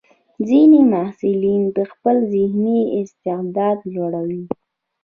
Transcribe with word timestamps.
ځینې 0.47 0.79
محصلین 0.91 1.61
د 1.77 1.77
خپل 1.91 2.17
ذهني 2.33 2.79
استعداد 2.99 3.77
لوړوي. 3.93 4.43